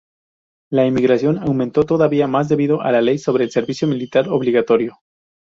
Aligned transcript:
La 0.71 0.85
emigración 0.87 1.37
aumentó 1.37 1.85
todavía 1.85 2.25
más 2.25 2.49
debido 2.49 2.81
a 2.81 2.91
la 2.91 3.01
ley 3.03 3.19
sobre 3.19 3.43
el 3.43 3.51
servicio 3.51 3.87
militar 3.87 4.29
obligatorio. 4.29 4.95